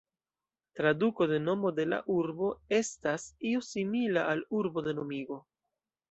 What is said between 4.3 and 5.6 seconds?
al "urbo de nomigo".